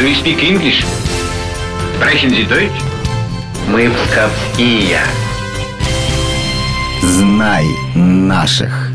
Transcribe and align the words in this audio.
Do 0.00 0.06
you 0.06 0.14
speak 0.14 0.42
English? 0.42 0.82
Sprechen 1.94 2.30
Sie 2.30 2.48
Deutsch? 2.48 2.72
Мы 3.68 3.90
псковские. 3.90 4.98
Знай 7.02 7.66
наших. 7.94 8.92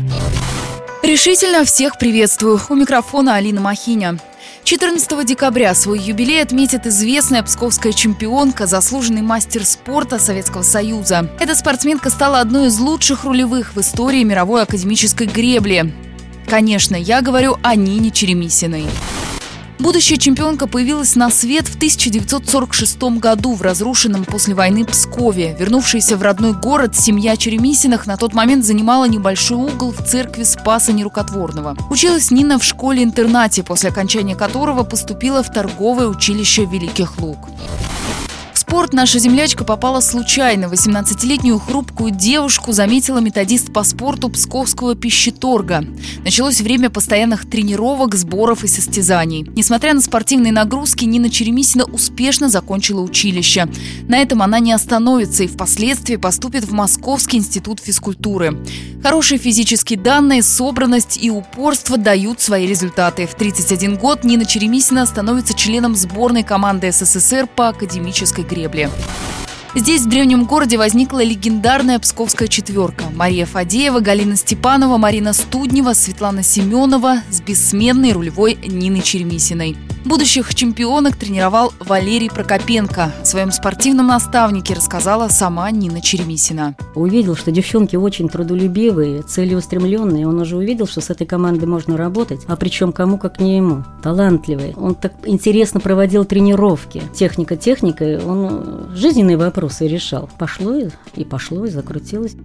Решительно 1.04 1.64
всех 1.64 1.96
приветствую. 2.00 2.60
У 2.68 2.74
микрофона 2.74 3.36
Алина 3.36 3.60
Махиня. 3.60 4.18
14 4.64 5.24
декабря 5.24 5.76
свой 5.76 6.00
юбилей 6.00 6.42
отметит 6.42 6.88
известная 6.88 7.44
псковская 7.44 7.92
чемпионка, 7.92 8.66
заслуженный 8.66 9.22
мастер 9.22 9.64
спорта 9.64 10.18
Советского 10.18 10.62
Союза. 10.62 11.30
Эта 11.38 11.54
спортсменка 11.54 12.10
стала 12.10 12.40
одной 12.40 12.66
из 12.66 12.80
лучших 12.80 13.22
рулевых 13.22 13.76
в 13.76 13.80
истории 13.80 14.24
мировой 14.24 14.62
академической 14.62 15.28
гребли. 15.28 15.94
Конечно, 16.48 16.96
я 16.96 17.22
говорю 17.22 17.58
о 17.62 17.76
Нине 17.76 18.10
Черемисиной. 18.10 18.86
Будущая 19.78 20.16
чемпионка 20.16 20.66
появилась 20.66 21.16
на 21.16 21.30
свет 21.30 21.68
в 21.68 21.76
1946 21.76 23.18
году 23.20 23.54
в 23.54 23.62
разрушенном 23.62 24.24
после 24.24 24.54
войны 24.54 24.84
Пскове. 24.86 25.54
Вернувшаяся 25.58 26.16
в 26.16 26.22
родной 26.22 26.54
город, 26.54 26.96
семья 26.96 27.36
Черемисиных 27.36 28.06
на 28.06 28.16
тот 28.16 28.32
момент 28.32 28.64
занимала 28.64 29.04
небольшой 29.04 29.58
угол 29.58 29.92
в 29.92 30.02
церкви 30.02 30.44
Спаса 30.44 30.92
Нерукотворного. 30.92 31.76
Училась 31.90 32.30
Нина 32.30 32.58
в 32.58 32.64
школе-интернате, 32.64 33.62
после 33.62 33.90
окончания 33.90 34.34
которого 34.34 34.82
поступила 34.82 35.42
в 35.42 35.52
торговое 35.52 36.08
училище 36.08 36.64
Великих 36.64 37.18
Луг 37.18 37.38
спорт 38.68 38.92
наша 38.92 39.20
землячка 39.20 39.64
попала 39.64 40.00
случайно. 40.00 40.64
18-летнюю 40.64 41.60
хрупкую 41.60 42.10
девушку 42.10 42.72
заметила 42.72 43.18
методист 43.18 43.72
по 43.72 43.84
спорту 43.84 44.28
Псковского 44.28 44.96
пищеторга. 44.96 45.84
Началось 46.24 46.60
время 46.60 46.90
постоянных 46.90 47.48
тренировок, 47.48 48.16
сборов 48.16 48.64
и 48.64 48.66
состязаний. 48.66 49.46
Несмотря 49.54 49.94
на 49.94 50.00
спортивные 50.00 50.52
нагрузки, 50.52 51.04
Нина 51.04 51.30
Черемисина 51.30 51.84
успешно 51.84 52.48
закончила 52.48 53.02
училище. 53.02 53.68
На 54.08 54.18
этом 54.18 54.42
она 54.42 54.58
не 54.58 54.72
остановится 54.72 55.44
и 55.44 55.46
впоследствии 55.46 56.16
поступит 56.16 56.64
в 56.64 56.72
Московский 56.72 57.36
институт 57.36 57.78
физкультуры. 57.78 58.58
Хорошие 59.02 59.38
физические 59.38 60.00
данные, 60.00 60.42
собранность 60.42 61.16
и 61.22 61.30
упорство 61.30 61.96
дают 61.96 62.40
свои 62.40 62.66
результаты. 62.66 63.26
В 63.26 63.36
31 63.36 63.96
год 63.96 64.24
Нина 64.24 64.44
Черемисина 64.44 65.06
становится 65.06 65.54
членом 65.54 65.94
сборной 65.94 66.42
команды 66.42 66.90
СССР 66.90 67.46
по 67.46 67.68
академической 67.68 68.42
гребли. 68.56 68.88
Здесь, 69.74 70.02
в 70.02 70.08
древнем 70.08 70.46
городе, 70.46 70.78
возникла 70.78 71.22
легендарная 71.22 71.98
псковская 71.98 72.48
четверка. 72.48 73.04
Мария 73.14 73.44
Фадеева, 73.44 74.00
Галина 74.00 74.36
Степанова, 74.36 74.96
Марина 74.96 75.34
Студнева, 75.34 75.92
Светлана 75.92 76.42
Семенова 76.42 77.18
с 77.30 77.42
бессменной 77.42 78.12
рулевой 78.12 78.54
Ниной 78.66 79.02
Черемисиной. 79.02 79.76
Будущих 80.06 80.54
чемпионок 80.54 81.16
тренировал 81.16 81.72
Валерий 81.80 82.30
Прокопенко. 82.30 83.12
О 83.22 83.24
своем 83.24 83.50
спортивном 83.50 84.06
наставнике 84.06 84.72
рассказала 84.72 85.26
сама 85.26 85.68
Нина 85.72 86.00
Черемисина. 86.00 86.76
Увидел, 86.94 87.34
что 87.34 87.50
девчонки 87.50 87.96
очень 87.96 88.28
трудолюбивые, 88.28 89.22
целеустремленные. 89.22 90.28
Он 90.28 90.38
уже 90.38 90.56
увидел, 90.56 90.86
что 90.86 91.00
с 91.00 91.10
этой 91.10 91.26
командой 91.26 91.64
можно 91.64 91.96
работать, 91.96 92.42
а 92.46 92.54
причем 92.54 92.92
кому 92.92 93.18
как 93.18 93.40
не 93.40 93.56
ему. 93.56 93.82
Талантливый. 94.00 94.74
Он 94.76 94.94
так 94.94 95.12
интересно 95.24 95.80
проводил 95.80 96.24
тренировки. 96.24 97.02
Техника 97.12 97.56
техникой, 97.56 98.22
он 98.22 98.90
жизненные 98.94 99.36
вопросы 99.36 99.88
решал. 99.88 100.30
Пошло 100.38 100.82
и 101.16 101.24
пошло, 101.24 101.64
и 101.64 101.68
закрутилось. 101.68 102.36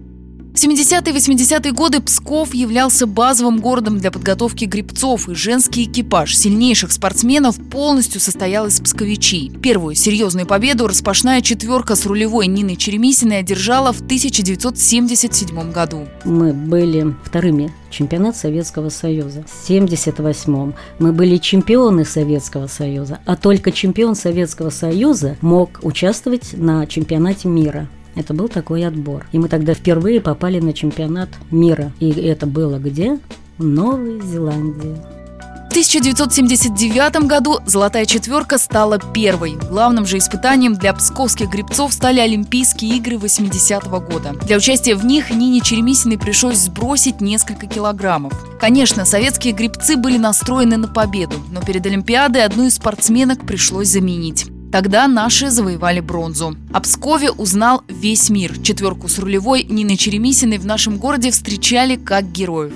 В 0.62 0.64
70-е 0.64 1.12
и 1.12 1.16
80-е 1.16 1.72
годы 1.72 2.00
Псков 2.00 2.54
являлся 2.54 3.08
базовым 3.08 3.58
городом 3.58 3.98
для 3.98 4.12
подготовки 4.12 4.64
грибцов, 4.64 5.28
и 5.28 5.34
женский 5.34 5.86
экипаж 5.86 6.36
сильнейших 6.36 6.92
спортсменов 6.92 7.56
полностью 7.68 8.20
состоял 8.20 8.68
из 8.68 8.80
псковичей. 8.80 9.50
Первую 9.60 9.96
серьезную 9.96 10.46
победу 10.46 10.86
распашная 10.86 11.40
четверка 11.40 11.96
с 11.96 12.06
рулевой 12.06 12.46
Ниной 12.46 12.76
Черемисиной 12.76 13.40
одержала 13.40 13.92
в 13.92 14.02
1977 14.02 15.72
году. 15.72 16.06
Мы 16.24 16.52
были 16.52 17.12
вторыми 17.24 17.72
чемпионат 17.90 18.36
Советского 18.36 18.88
Союза. 18.88 19.44
В 19.48 19.64
1978 19.64 20.74
мы 21.00 21.12
были 21.12 21.38
чемпионы 21.38 22.04
Советского 22.04 22.68
Союза, 22.68 23.18
а 23.26 23.34
только 23.34 23.72
чемпион 23.72 24.14
Советского 24.14 24.70
Союза 24.70 25.36
мог 25.40 25.80
участвовать 25.82 26.52
на 26.52 26.86
чемпионате 26.86 27.48
мира. 27.48 27.88
Это 28.14 28.34
был 28.34 28.48
такой 28.48 28.84
отбор. 28.86 29.26
И 29.32 29.38
мы 29.38 29.48
тогда 29.48 29.74
впервые 29.74 30.20
попали 30.20 30.60
на 30.60 30.72
чемпионат 30.72 31.30
мира. 31.50 31.92
И 32.00 32.10
это 32.10 32.46
было 32.46 32.78
где? 32.78 33.18
В 33.58 33.64
Новой 33.64 34.20
Зеландии. 34.20 34.96
В 35.68 35.74
1979 35.74 37.26
году 37.26 37.60
«Золотая 37.64 38.04
четверка» 38.04 38.58
стала 38.58 38.98
первой. 38.98 39.56
Главным 39.70 40.04
же 40.04 40.18
испытанием 40.18 40.74
для 40.74 40.92
псковских 40.92 41.48
грибцов 41.48 41.94
стали 41.94 42.20
Олимпийские 42.20 42.98
игры 42.98 43.16
80-го 43.16 44.00
года. 44.00 44.34
Для 44.44 44.58
участия 44.58 44.94
в 44.94 45.06
них 45.06 45.30
Нине 45.30 45.62
Черемисиной 45.62 46.18
пришлось 46.18 46.58
сбросить 46.58 47.22
несколько 47.22 47.66
килограммов. 47.66 48.34
Конечно, 48.60 49.06
советские 49.06 49.54
грибцы 49.54 49.96
были 49.96 50.18
настроены 50.18 50.76
на 50.76 50.88
победу, 50.88 51.36
но 51.50 51.62
перед 51.62 51.86
Олимпиадой 51.86 52.44
одну 52.44 52.66
из 52.66 52.74
спортсменок 52.74 53.46
пришлось 53.46 53.88
заменить. 53.88 54.51
Тогда 54.72 55.06
наши 55.06 55.50
завоевали 55.50 56.00
бронзу. 56.00 56.56
О 56.72 56.80
Пскове 56.80 57.30
узнал 57.30 57.82
весь 57.88 58.30
мир. 58.30 58.58
Четверку 58.62 59.06
с 59.06 59.18
рулевой 59.18 59.64
Ниной 59.64 59.98
Черемисиной 59.98 60.56
в 60.56 60.64
нашем 60.64 60.96
городе 60.96 61.30
встречали 61.30 61.96
как 61.96 62.32
героев. 62.32 62.72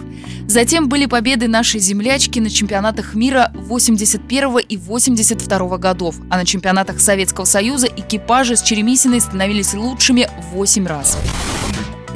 Затем 0.46 0.90
были 0.90 1.06
победы 1.06 1.48
нашей 1.48 1.80
землячки 1.80 2.38
на 2.38 2.50
чемпионатах 2.50 3.14
мира 3.14 3.50
81 3.54 4.58
и 4.58 4.76
82 4.76 5.78
годов, 5.78 6.16
а 6.28 6.36
на 6.36 6.44
чемпионатах 6.44 7.00
Советского 7.00 7.46
Союза 7.46 7.86
экипажи 7.86 8.56
с 8.56 8.62
Черемисиной 8.62 9.22
становились 9.22 9.72
лучшими 9.72 10.28
8 10.52 10.86
раз. 10.86 11.16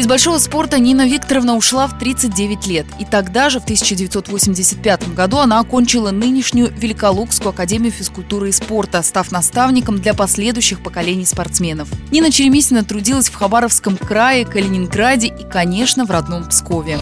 Из 0.01 0.07
большого 0.07 0.39
спорта 0.39 0.79
Нина 0.79 1.07
Викторовна 1.07 1.57
ушла 1.57 1.87
в 1.87 1.99
39 1.99 2.67
лет. 2.67 2.87
И 2.99 3.05
тогда 3.05 3.51
же, 3.51 3.61
в 3.61 3.65
1985 3.65 5.13
году, 5.13 5.37
она 5.37 5.61
окончила 5.61 6.11
нынешнюю 6.11 6.73
Великолукскую 6.75 7.51
академию 7.51 7.93
физкультуры 7.93 8.49
и 8.49 8.53
спорта, 8.53 9.03
став 9.03 9.31
наставником 9.31 10.01
для 10.01 10.15
последующих 10.15 10.83
поколений 10.83 11.27
спортсменов. 11.27 11.87
Нина 12.11 12.33
Черемисина 12.33 12.83
трудилась 12.83 13.29
в 13.29 13.35
Хабаровском 13.35 13.99
крае, 13.99 14.47
Калининграде 14.47 15.27
и, 15.27 15.47
конечно, 15.47 16.07
в 16.07 16.11
родном 16.11 16.49
Пскове. 16.49 16.99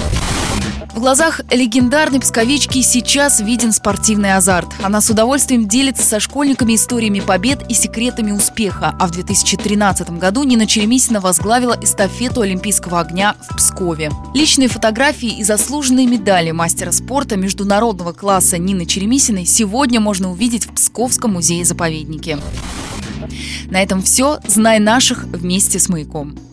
В 0.99 1.01
глазах 1.01 1.43
легендарной 1.53 2.19
псковички 2.19 2.83
сейчас 2.83 3.41
виден 3.41 3.73
спортивный 3.73 4.35
азарт. 4.35 4.69
Она 4.83 5.01
с 5.01 5.09
удовольствием 5.09 5.69
делится 5.69 6.03
со 6.03 6.19
школьниками 6.19 6.75
историями 6.75 7.21
побед 7.21 7.71
и 7.71 7.75
секретами 7.75 8.33
успеха. 8.33 8.97
А 8.99 9.07
в 9.07 9.13
2013 9.13 10.11
году 10.19 10.43
Нина 10.43 10.67
Черемисина 10.67 11.21
возглавила 11.21 11.79
эстафету 11.81 12.41
Олимпийского 12.41 12.99
огня 12.99 13.37
в 13.49 13.57
Пскове. 13.57 14.11
Личные 14.35 14.67
фотографии 14.67 15.39
и 15.39 15.45
заслуженные 15.45 16.09
медали 16.09 16.51
мастера 16.51 16.91
спорта 16.91 17.37
международного 17.37 18.13
класса 18.13 18.59
Нины 18.59 18.85
Черемисиной 18.85 19.47
сегодня 19.47 20.01
можно 20.01 20.33
увидеть 20.33 20.67
в 20.67 20.75
Псковском 20.75 21.35
музее-заповеднике. 21.35 22.39
На 23.71 23.81
этом 23.81 24.03
все. 24.03 24.41
Знай 24.49 24.81
наших 24.81 25.25
вместе 25.25 25.79
с 25.79 25.89
«Маяком». 25.89 26.48